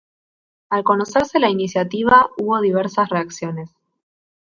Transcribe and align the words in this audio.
Al 0.71 0.83
conocerse 0.83 1.37
la 1.39 1.51
iniciativa, 1.51 2.27
hubo 2.39 2.59
diversas 2.59 3.07
reacciones. 3.09 3.69